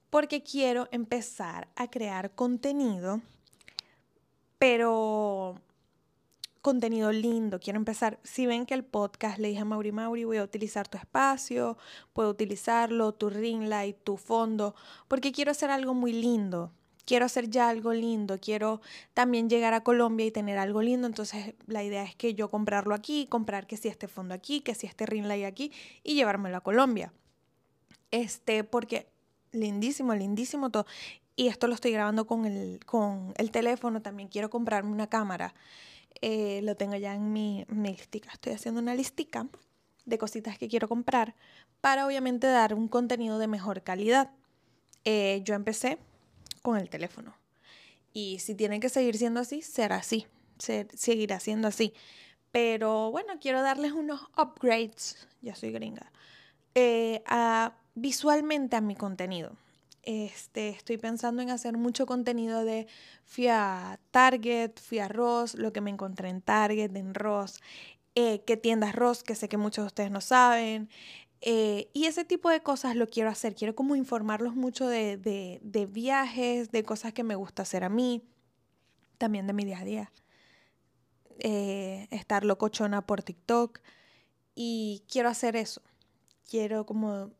Porque 0.09 0.41
quiero 0.41 0.87
empezar 0.91 1.67
a 1.75 1.89
crear 1.89 2.31
contenido, 2.31 3.21
pero 4.57 5.61
contenido 6.61 7.11
lindo, 7.11 7.59
quiero 7.59 7.77
empezar. 7.77 8.19
Si 8.23 8.45
ven 8.45 8.65
que 8.65 8.73
el 8.73 8.83
podcast 8.83 9.39
le 9.39 9.49
dije 9.49 9.61
a 9.61 9.65
Mauri 9.65 9.91
Mauri, 9.91 10.23
voy 10.23 10.37
a 10.37 10.43
utilizar 10.43 10.87
tu 10.87 10.97
espacio, 10.97 11.77
puedo 12.13 12.29
utilizarlo, 12.29 13.13
tu 13.13 13.29
ring 13.29 13.63
light, 13.63 13.97
tu 14.03 14.17
fondo, 14.17 14.75
porque 15.07 15.31
quiero 15.31 15.51
hacer 15.51 15.71
algo 15.71 15.93
muy 15.93 16.13
lindo. 16.13 16.71
Quiero 17.03 17.25
hacer 17.25 17.49
ya 17.49 17.67
algo 17.67 17.93
lindo, 17.93 18.39
quiero 18.39 18.79
también 19.13 19.49
llegar 19.49 19.73
a 19.73 19.83
Colombia 19.83 20.25
y 20.25 20.31
tener 20.31 20.59
algo 20.59 20.83
lindo, 20.83 21.07
entonces 21.07 21.55
la 21.65 21.83
idea 21.83 22.03
es 22.03 22.15
que 22.15 22.35
yo 22.35 22.49
comprarlo 22.49 22.93
aquí, 22.93 23.25
comprar 23.25 23.65
que 23.65 23.75
si 23.75 23.87
este 23.87 24.07
fondo 24.07 24.35
aquí, 24.35 24.61
que 24.61 24.75
si 24.75 24.85
este 24.85 25.07
ring 25.07 25.25
light 25.25 25.45
aquí 25.45 25.71
y 26.03 26.13
llevármelo 26.13 26.57
a 26.57 26.61
Colombia. 26.61 27.11
Este, 28.11 28.63
porque 28.63 29.07
lindísimo, 29.51 30.13
lindísimo 30.13 30.69
todo. 30.69 30.85
Y 31.35 31.47
esto 31.47 31.67
lo 31.67 31.73
estoy 31.73 31.91
grabando 31.91 32.27
con 32.27 32.45
el, 32.45 32.79
con 32.85 33.33
el 33.35 33.49
teléfono, 33.51 34.01
también 34.01 34.29
quiero 34.29 34.49
comprarme 34.49 34.91
una 34.91 35.07
cámara. 35.07 35.55
Eh, 36.21 36.61
lo 36.63 36.75
tengo 36.75 36.95
ya 36.95 37.15
en 37.15 37.31
mi, 37.31 37.65
listica. 37.69 38.31
Estoy 38.33 38.53
haciendo 38.53 38.81
una 38.81 38.95
listica 38.95 39.47
de 40.05 40.17
cositas 40.17 40.57
que 40.57 40.67
quiero 40.67 40.87
comprar 40.87 41.35
para 41.79 42.05
obviamente 42.05 42.47
dar 42.47 42.73
un 42.73 42.87
contenido 42.87 43.39
de 43.39 43.47
mejor 43.47 43.81
calidad. 43.83 44.31
Eh, 45.05 45.41
yo 45.45 45.55
empecé 45.55 45.97
con 46.61 46.77
el 46.77 46.89
teléfono 46.89 47.35
y 48.13 48.39
si 48.39 48.55
tiene 48.55 48.79
que 48.79 48.89
seguir 48.89 49.17
siendo 49.17 49.39
así, 49.39 49.61
será 49.61 49.97
así, 49.97 50.27
seguirá 50.57 51.39
siendo 51.39 51.67
así. 51.67 51.93
Pero 52.51 53.09
bueno, 53.11 53.33
quiero 53.39 53.61
darles 53.61 53.93
unos 53.93 54.21
upgrades, 54.37 55.27
ya 55.41 55.55
soy 55.55 55.71
gringa, 55.71 56.11
eh, 56.75 57.23
visualmente 57.95 58.75
a 58.75 58.81
mi 58.81 58.95
contenido. 58.95 59.55
Este, 60.03 60.69
estoy 60.69 60.97
pensando 60.97 61.41
en 61.41 61.51
hacer 61.51 61.77
mucho 61.77 62.05
contenido 62.05 62.65
de 62.65 62.87
fui 63.25 63.47
a 63.47 63.99
Target, 64.11 64.71
fui 64.81 64.99
a 64.99 65.07
Ross, 65.07 65.55
lo 65.55 65.71
que 65.71 65.81
me 65.81 65.91
encontré 65.91 66.29
en 66.29 66.41
Target, 66.41 66.95
en 66.95 67.13
Ross, 67.13 67.59
eh, 68.15 68.43
qué 68.45 68.57
tiendas 68.57 68.95
Ross, 68.95 69.23
que 69.23 69.35
sé 69.35 69.47
que 69.47 69.57
muchos 69.57 69.83
de 69.83 69.87
ustedes 69.87 70.11
no 70.11 70.21
saben. 70.21 70.89
Eh, 71.41 71.89
y 71.93 72.05
ese 72.05 72.23
tipo 72.25 72.49
de 72.49 72.61
cosas 72.61 72.95
lo 72.95 73.07
quiero 73.07 73.29
hacer. 73.29 73.55
Quiero 73.55 73.75
como 73.75 73.95
informarlos 73.95 74.55
mucho 74.55 74.87
de, 74.87 75.17
de, 75.17 75.85
viajes, 75.87 76.71
de 76.71 76.83
cosas 76.83 77.13
que 77.13 77.23
me 77.23 77.35
gusta 77.35 77.63
hacer 77.63 77.83
a 77.83 77.89
mí, 77.89 78.23
también 79.17 79.47
de 79.47 79.53
mi 79.53 79.65
día 79.65 79.79
a 79.79 79.85
día. 79.85 80.11
Eh, 81.39 82.07
estar 82.11 82.45
locochona 82.45 83.05
por 83.05 83.23
TikTok. 83.23 83.79
Y 84.55 85.03
quiero 85.07 85.29
hacer 85.29 85.55
eso. 85.55 85.81
Quiero 86.49 86.85
como 86.85 87.31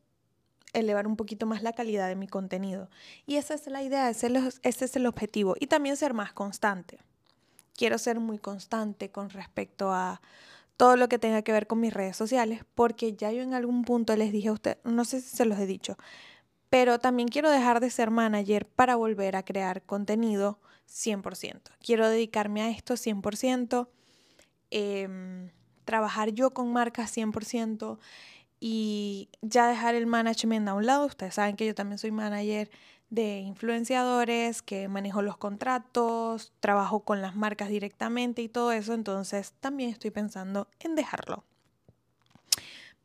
elevar 0.74 1.08
un 1.08 1.16
poquito 1.16 1.46
más 1.46 1.64
la 1.64 1.74
calidad 1.74 2.08
de 2.08 2.16
mi 2.16 2.28
contenido. 2.28 2.90
Y 3.26 3.36
esa 3.36 3.54
es 3.54 3.68
la 3.68 3.84
idea, 3.84 4.10
ese 4.10 4.56
es 4.64 4.96
el 4.96 5.06
objetivo. 5.06 5.56
Y 5.60 5.68
también 5.68 5.98
ser 5.98 6.14
más 6.14 6.34
constante. 6.34 7.00
Quiero 7.76 7.98
ser 7.98 8.20
muy 8.20 8.38
constante 8.38 9.12
con 9.12 9.30
respecto 9.30 9.92
a 9.92 10.22
todo 10.78 10.96
lo 10.96 11.08
que 11.10 11.20
tenga 11.20 11.44
que 11.44 11.52
ver 11.52 11.68
con 11.68 11.80
mis 11.80 11.94
redes 11.94 12.18
sociales, 12.18 12.64
porque 12.74 13.14
ya 13.14 13.32
yo 13.32 13.44
en 13.44 13.54
algún 13.54 13.84
punto 13.84 14.16
les 14.16 14.32
dije 14.32 14.48
a 14.48 14.54
usted, 14.54 14.78
no 14.84 15.06
sé 15.06 15.22
si 15.22 15.36
se 15.36 15.46
los 15.46 15.60
he 15.60 15.68
dicho, 15.68 15.96
pero 16.72 16.98
también 16.98 17.28
quiero 17.28 17.52
dejar 17.52 17.82
de 17.82 17.92
ser 17.92 18.10
manager 18.10 18.66
para 18.66 18.96
volver 18.96 19.36
a 19.36 19.44
crear 19.44 19.84
contenido 19.84 20.60
100%. 20.88 21.72
Quiero 21.86 22.10
dedicarme 22.10 22.64
a 22.64 22.70
esto 22.70 22.96
100%, 22.98 23.90
em, 24.72 25.52
trabajar 25.86 26.32
yo 26.32 26.52
con 26.52 26.74
marcas 26.74 27.12
100% 27.12 28.00
y 28.62 29.28
ya 29.42 29.68
dejar 29.68 29.96
el 29.96 30.06
management 30.06 30.70
a 30.70 30.76
un 30.76 30.86
lado. 30.86 31.08
Ustedes 31.08 31.34
saben 31.34 31.58
que 31.58 31.66
yo 31.66 31.76
también 31.76 31.98
soy 31.98 32.12
manager 32.12 32.70
de 33.10 33.40
influenciadores, 33.40 34.62
que 34.62 34.88
manejo 34.88 35.22
los 35.22 35.36
contratos, 35.36 36.54
trabajo 36.62 37.02
con 37.02 37.22
las 37.22 37.36
marcas 37.36 37.68
directamente 37.68 38.42
y 38.42 38.48
todo 38.48 38.72
eso, 38.72 38.94
entonces 38.94 39.54
también 39.60 39.90
estoy 39.90 40.12
pensando 40.12 40.70
en 40.80 40.96
dejarlo. 40.96 41.44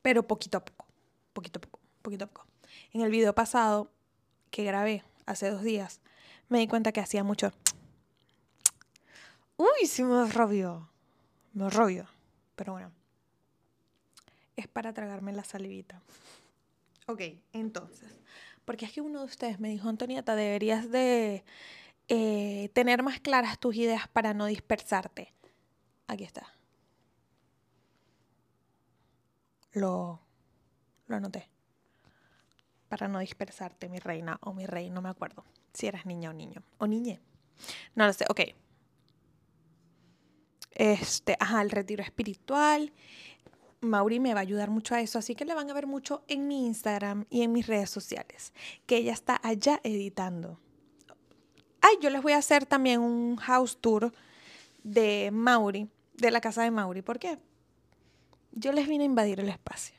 Pero 0.03 0.29
poquito 0.29 0.59
a 0.59 0.65
poco, 0.65 0.87
poquito 1.33 1.59
a 1.59 1.63
poco, 1.63 1.81
poquito 2.03 2.25
a 2.27 2.29
poco. 2.29 2.47
En 2.93 3.01
el 3.01 3.11
video 3.11 3.35
pasado 3.35 3.91
que 4.51 4.63
grabé 4.63 5.03
hace 5.25 5.51
dos 5.51 5.63
días, 5.63 6.01
me 6.49 6.59
di 6.59 6.69
cuenta 6.69 6.93
que 6.93 7.01
hacía 7.01 7.25
mucho... 7.25 7.51
Uy, 9.57 9.87
sí 9.89 10.05
me 10.05 10.31
rollo. 10.31 10.89
Me 11.55 11.71
rollo. 11.71 12.05
Pero 12.55 12.75
bueno. 12.75 12.96
Es 14.57 14.69
para 14.69 14.93
tragarme 14.93 15.33
la 15.33 15.45
salivita. 15.45 16.01
Ok, 17.07 17.23
entonces. 17.53 18.11
Porque 18.65 18.85
es 18.85 18.93
que 18.93 19.01
uno 19.01 19.21
de 19.21 19.27
ustedes 19.27 19.61
me 19.61 19.69
dijo, 19.69 19.89
Antonieta, 19.89 20.35
deberías 20.35 20.91
de 20.91 21.45
eh, 22.09 22.71
tener 22.73 23.03
más 23.03 23.21
claras 23.21 23.59
tus 23.59 23.77
ideas 23.77 24.09
para 24.09 24.35
no 24.35 24.47
dispersarte. 24.47 25.33
Aquí 26.09 26.25
está. 26.25 26.53
Lo, 29.73 30.21
lo 31.07 31.17
anoté. 31.17 31.49
Para 32.89 33.09
no 33.09 33.19
dispersarte, 33.19 33.89
mi 33.89 33.99
reina 33.99 34.39
o 34.41 34.53
mi 34.55 34.67
rey, 34.67 34.91
no 34.91 35.03
me 35.03 35.11
acuerdo 35.11 35.45
si 35.77 35.87
eras 35.87 36.07
niña 36.07 36.31
o 36.31 36.33
niño. 36.33 36.63
O 36.79 36.87
niñe. 36.87 37.21
No 37.95 38.07
lo 38.07 38.13
sé, 38.13 38.25
ok. 38.29 38.41
Este, 40.73 41.37
ajá, 41.39 41.63
el 41.63 41.71
retiro 41.71 42.03
espiritual. 42.03 42.93
Mauri 43.81 44.21
me 44.21 44.35
va 44.35 44.41
a 44.41 44.43
ayudar 44.43 44.71
mucho 44.71 44.95
a 44.95 45.01
eso, 45.01 45.19
así 45.19 45.35
que 45.35 45.45
le 45.45 45.55
van 45.55 45.71
a 45.71 45.75
ver 45.75 45.87
mucho 45.87 46.25
en 46.29 46.49
mi 46.49 46.67
Instagram 46.67 47.27
y 47.31 47.43
en 47.43 47.53
mis 47.53 47.67
redes 47.67 47.91
sociales, 47.91 48.53
que 48.87 48.97
ella 48.97 49.13
está 49.13 49.41
allá 49.43 49.81
editando. 49.85 50.59
Ay, 51.81 51.97
yo 52.01 52.11
les 52.11 52.23
voy 52.23 52.33
a 52.33 52.39
hacer 52.39 52.67
también 52.67 53.01
un 53.01 53.37
house 53.37 53.79
tour 53.81 54.13
de 54.83 55.31
Mauri, 55.33 55.89
de 56.15 56.31
la 56.31 56.41
casa 56.41 56.63
de 56.63 56.71
Mauri. 56.71 57.03
¿Por 57.03 57.19
qué? 57.19 57.39
Yo 58.53 58.73
les 58.73 58.89
vine 58.89 59.05
a 59.05 59.07
invadir 59.07 59.41
el 59.41 59.49
espacio. 59.49 59.95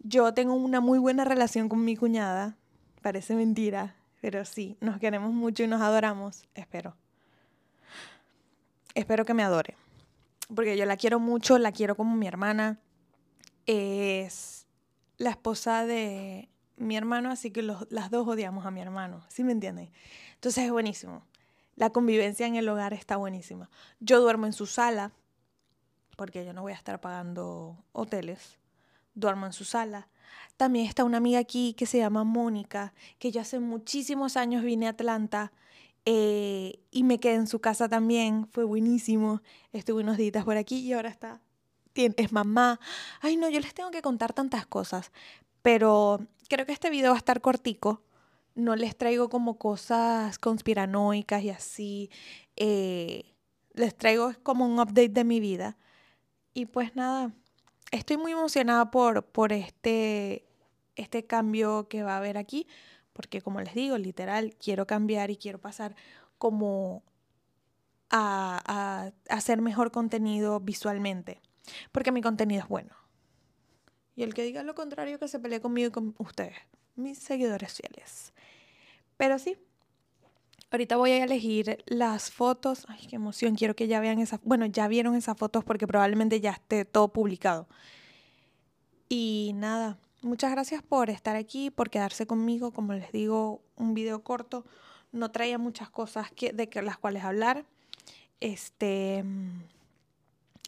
Yo 0.00 0.34
tengo 0.34 0.54
una 0.54 0.80
muy 0.80 0.98
buena 0.98 1.24
relación 1.24 1.68
con 1.68 1.84
mi 1.84 1.96
cuñada. 1.96 2.56
Parece 3.00 3.34
mentira, 3.34 3.96
pero 4.20 4.44
sí, 4.44 4.76
nos 4.80 4.98
queremos 4.98 5.32
mucho 5.32 5.62
y 5.62 5.66
nos 5.66 5.80
adoramos. 5.80 6.44
Espero. 6.54 6.96
Espero 8.94 9.24
que 9.24 9.34
me 9.34 9.42
adore. 9.42 9.76
Porque 10.54 10.76
yo 10.76 10.84
la 10.84 10.96
quiero 10.96 11.20
mucho, 11.20 11.58
la 11.58 11.72
quiero 11.72 11.96
como 11.96 12.16
mi 12.16 12.26
hermana 12.26 12.78
es 13.66 14.66
la 15.16 15.30
esposa 15.30 15.86
de 15.86 16.48
mi 16.76 16.96
hermano, 16.96 17.30
así 17.30 17.50
que 17.50 17.62
las 17.62 18.10
dos 18.10 18.26
odiamos 18.26 18.66
a 18.66 18.70
mi 18.70 18.80
hermano, 18.80 19.24
¿sí 19.28 19.44
me 19.44 19.52
entienden? 19.52 19.90
Entonces 20.34 20.64
es 20.64 20.70
buenísimo. 20.70 21.24
La 21.76 21.90
convivencia 21.90 22.46
en 22.46 22.56
el 22.56 22.68
hogar 22.68 22.92
está 22.92 23.16
buenísima. 23.16 23.70
Yo 24.00 24.20
duermo 24.20 24.46
en 24.46 24.52
su 24.52 24.66
sala, 24.66 25.12
porque 26.16 26.44
yo 26.44 26.52
no 26.52 26.62
voy 26.62 26.72
a 26.72 26.76
estar 26.76 27.00
pagando 27.00 27.84
hoteles. 27.92 28.58
Duermo 29.14 29.46
en 29.46 29.52
su 29.52 29.64
sala. 29.64 30.08
También 30.56 30.86
está 30.86 31.04
una 31.04 31.18
amiga 31.18 31.38
aquí 31.38 31.74
que 31.74 31.86
se 31.86 31.98
llama 31.98 32.24
Mónica, 32.24 32.94
que 33.18 33.30
yo 33.30 33.40
hace 33.40 33.60
muchísimos 33.60 34.36
años 34.36 34.62
vine 34.62 34.86
a 34.86 34.90
Atlanta 34.90 35.52
eh, 36.04 36.80
y 36.90 37.02
me 37.04 37.18
quedé 37.18 37.34
en 37.34 37.46
su 37.46 37.60
casa 37.60 37.88
también. 37.88 38.46
Fue 38.52 38.64
buenísimo. 38.64 39.42
Estuve 39.72 40.02
unos 40.02 40.16
días 40.16 40.44
por 40.44 40.56
aquí 40.56 40.78
y 40.78 40.92
ahora 40.92 41.08
está 41.08 41.43
es 41.94 42.32
mamá. 42.32 42.80
Ay, 43.20 43.36
no, 43.36 43.48
yo 43.48 43.60
les 43.60 43.74
tengo 43.74 43.90
que 43.90 44.02
contar 44.02 44.32
tantas 44.32 44.66
cosas. 44.66 45.12
Pero 45.62 46.26
creo 46.48 46.66
que 46.66 46.72
este 46.72 46.90
video 46.90 47.10
va 47.10 47.16
a 47.16 47.18
estar 47.18 47.40
cortico. 47.40 48.02
No 48.54 48.76
les 48.76 48.96
traigo 48.96 49.28
como 49.28 49.58
cosas 49.58 50.38
conspiranoicas 50.38 51.42
y 51.42 51.50
así. 51.50 52.10
Eh, 52.56 53.34
les 53.72 53.96
traigo 53.96 54.32
como 54.42 54.66
un 54.66 54.78
update 54.78 55.08
de 55.08 55.24
mi 55.24 55.40
vida. 55.40 55.76
Y 56.54 56.66
pues 56.66 56.94
nada, 56.96 57.32
estoy 57.90 58.16
muy 58.16 58.32
emocionada 58.32 58.90
por, 58.90 59.24
por 59.24 59.52
este, 59.52 60.46
este 60.96 61.26
cambio 61.26 61.88
que 61.88 62.02
va 62.02 62.14
a 62.14 62.18
haber 62.18 62.38
aquí. 62.38 62.66
Porque 63.12 63.40
como 63.42 63.60
les 63.60 63.74
digo, 63.74 63.98
literal, 63.98 64.56
quiero 64.56 64.86
cambiar 64.86 65.30
y 65.30 65.36
quiero 65.36 65.60
pasar 65.60 65.96
como 66.38 67.04
a, 68.10 68.60
a 68.66 69.34
hacer 69.34 69.62
mejor 69.62 69.92
contenido 69.92 70.60
visualmente 70.60 71.40
porque 71.92 72.12
mi 72.12 72.20
contenido 72.20 72.62
es 72.62 72.68
bueno. 72.68 72.94
Y 74.16 74.22
el 74.22 74.34
que 74.34 74.44
diga 74.44 74.62
lo 74.62 74.74
contrario, 74.74 75.18
que 75.18 75.28
se 75.28 75.38
pelee 75.40 75.60
conmigo 75.60 75.88
y 75.88 75.90
con 75.90 76.14
ustedes, 76.18 76.56
mis 76.94 77.18
seguidores 77.18 77.72
fieles. 77.72 78.32
Pero 79.16 79.38
sí, 79.38 79.56
ahorita 80.70 80.96
voy 80.96 81.12
a 81.12 81.24
elegir 81.24 81.82
las 81.86 82.30
fotos. 82.30 82.86
Ay, 82.88 83.06
qué 83.08 83.16
emoción, 83.16 83.56
quiero 83.56 83.74
que 83.74 83.88
ya 83.88 84.00
vean 84.00 84.20
esas. 84.20 84.40
Bueno, 84.42 84.66
ya 84.66 84.88
vieron 84.88 85.14
esas 85.14 85.36
fotos 85.36 85.64
porque 85.64 85.86
probablemente 85.86 86.40
ya 86.40 86.52
esté 86.52 86.84
todo 86.84 87.08
publicado. 87.08 87.68
Y 89.08 89.52
nada, 89.54 89.98
muchas 90.22 90.50
gracias 90.52 90.82
por 90.82 91.10
estar 91.10 91.36
aquí, 91.36 91.70
por 91.70 91.90
quedarse 91.90 92.26
conmigo. 92.26 92.72
Como 92.72 92.92
les 92.92 93.10
digo, 93.12 93.62
un 93.76 93.94
video 93.94 94.22
corto. 94.22 94.64
No 95.12 95.30
traía 95.30 95.58
muchas 95.58 95.90
cosas 95.90 96.30
que, 96.32 96.52
de 96.52 96.68
las 96.82 96.98
cuales 96.98 97.24
hablar. 97.24 97.66
Este 98.40 99.24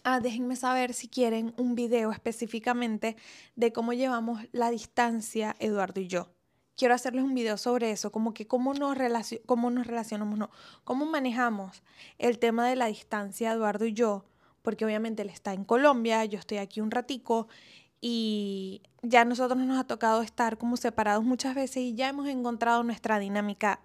Ah, 0.08 0.20
déjenme 0.20 0.54
saber 0.54 0.94
si 0.94 1.08
quieren 1.08 1.52
un 1.56 1.74
video 1.74 2.12
específicamente 2.12 3.16
de 3.56 3.72
cómo 3.72 3.92
llevamos 3.92 4.40
la 4.52 4.70
distancia 4.70 5.56
Eduardo 5.58 6.00
y 6.00 6.06
yo. 6.06 6.28
Quiero 6.76 6.94
hacerles 6.94 7.24
un 7.24 7.34
video 7.34 7.56
sobre 7.56 7.90
eso, 7.90 8.12
como 8.12 8.32
que 8.32 8.46
cómo 8.46 8.72
nos, 8.72 8.96
cómo 9.46 9.68
nos 9.68 9.84
relacionamos, 9.84 10.38
no, 10.38 10.48
cómo 10.84 11.06
manejamos 11.06 11.82
el 12.18 12.38
tema 12.38 12.68
de 12.68 12.76
la 12.76 12.86
distancia 12.86 13.50
Eduardo 13.50 13.84
y 13.84 13.94
yo, 13.94 14.26
porque 14.62 14.84
obviamente 14.84 15.22
él 15.22 15.28
está 15.28 15.54
en 15.54 15.64
Colombia, 15.64 16.24
yo 16.24 16.38
estoy 16.38 16.58
aquí 16.58 16.80
un 16.80 16.92
ratico 16.92 17.48
y 18.00 18.82
ya 19.02 19.24
nosotros 19.24 19.58
nos 19.58 19.76
ha 19.76 19.88
tocado 19.88 20.22
estar 20.22 20.56
como 20.56 20.76
separados 20.76 21.24
muchas 21.24 21.56
veces 21.56 21.78
y 21.78 21.94
ya 21.96 22.08
hemos 22.10 22.28
encontrado 22.28 22.84
nuestra 22.84 23.18
dinámica 23.18 23.80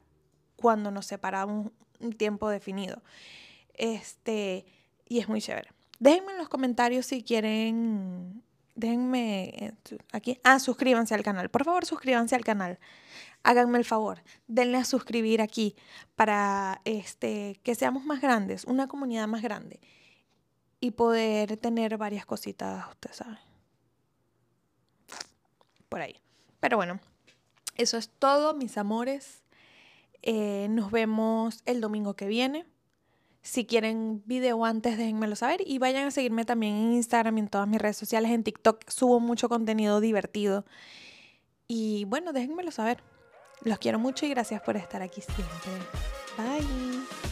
cuando 0.55 0.91
nos 0.91 1.07
separamos 1.07 1.71
un 1.99 2.13
tiempo 2.13 2.47
definido. 2.47 3.01
Este, 3.73 4.67
y 5.09 5.17
es 5.17 5.27
muy 5.27 5.41
chévere. 5.41 5.80
Déjenme 6.01 6.31
en 6.31 6.39
los 6.39 6.49
comentarios 6.49 7.05
si 7.05 7.21
quieren. 7.21 8.41
Déjenme 8.73 9.43
eh, 9.49 9.73
aquí. 10.11 10.39
Ah, 10.43 10.57
suscríbanse 10.57 11.13
al 11.13 11.21
canal. 11.21 11.49
Por 11.49 11.63
favor, 11.63 11.85
suscríbanse 11.85 12.35
al 12.35 12.43
canal. 12.43 12.79
Háganme 13.43 13.77
el 13.77 13.85
favor. 13.85 14.23
Denle 14.47 14.79
a 14.79 14.83
suscribir 14.83 15.43
aquí 15.43 15.75
para 16.15 16.81
este, 16.85 17.59
que 17.61 17.75
seamos 17.75 18.03
más 18.03 18.19
grandes, 18.19 18.65
una 18.65 18.87
comunidad 18.87 19.27
más 19.27 19.43
grande. 19.43 19.79
Y 20.79 20.89
poder 20.89 21.57
tener 21.57 21.99
varias 21.99 22.25
cositas, 22.25 22.89
ustedes 22.89 23.17
saben. 23.17 23.37
Por 25.87 26.01
ahí. 26.01 26.15
Pero 26.59 26.77
bueno, 26.77 26.99
eso 27.75 27.99
es 27.99 28.09
todo, 28.09 28.55
mis 28.55 28.75
amores. 28.79 29.43
Eh, 30.23 30.65
nos 30.71 30.89
vemos 30.89 31.61
el 31.67 31.79
domingo 31.79 32.15
que 32.15 32.25
viene. 32.25 32.65
Si 33.41 33.65
quieren 33.65 34.21
video 34.25 34.63
antes, 34.65 34.97
déjenmelo 34.97 35.35
saber 35.35 35.61
y 35.65 35.79
vayan 35.79 36.07
a 36.07 36.11
seguirme 36.11 36.45
también 36.45 36.75
en 36.75 36.93
Instagram 36.93 37.37
y 37.37 37.41
en 37.41 37.47
todas 37.47 37.67
mis 37.67 37.81
redes 37.81 37.97
sociales. 37.97 38.31
En 38.31 38.43
TikTok 38.43 38.89
subo 38.89 39.19
mucho 39.19 39.49
contenido 39.49 39.99
divertido. 39.99 40.65
Y 41.67 42.05
bueno, 42.05 42.33
déjenmelo 42.33 42.71
saber. 42.71 43.03
Los 43.63 43.79
quiero 43.79 43.99
mucho 43.99 44.25
y 44.25 44.29
gracias 44.29 44.61
por 44.61 44.77
estar 44.77 45.01
aquí 45.01 45.21
siempre. 45.21 45.71
Bye. 46.37 47.30